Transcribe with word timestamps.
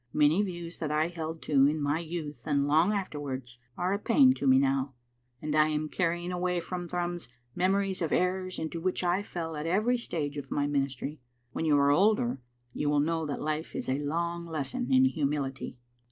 Many 0.13 0.41
views 0.41 0.79
that 0.79 0.89
I 0.89 1.09
held 1.09 1.43
to 1.43 1.67
in 1.67 1.79
my 1.79 1.99
youth 1.99 2.47
and 2.47 2.65
long 2.67 2.91
after 2.91 3.19
wards 3.19 3.59
are 3.77 3.93
a 3.93 3.99
pain 3.99 4.33
to 4.33 4.47
me 4.47 4.57
now, 4.57 4.95
and 5.43 5.53
I 5.55 5.67
am 5.67 5.89
carrying 5.89 6.31
away 6.31 6.59
from 6.59 6.87
Thrums 6.87 7.29
memories 7.53 8.01
of 8.01 8.11
errors 8.11 8.57
into 8.57 8.81
which 8.81 9.03
I 9.03 9.21
fell 9.21 9.55
at 9.55 9.67
every 9.67 9.99
stage 9.99 10.39
of 10.39 10.49
my 10.49 10.65
ministry. 10.65 11.19
When 11.51 11.65
you 11.65 11.77
are 11.77 11.91
older 11.91 12.41
you 12.73 12.89
will 12.89 12.99
know 12.99 13.27
that 13.27 13.43
life 13.43 13.75
is 13.75 13.87
a 13.87 13.99
long 13.99 14.47
lesson 14.47 14.91
in 14.91 15.05
humility. 15.05 15.77